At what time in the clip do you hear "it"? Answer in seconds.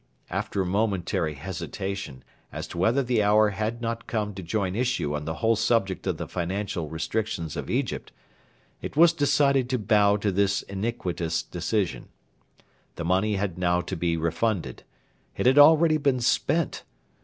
8.81-8.97, 15.37-15.45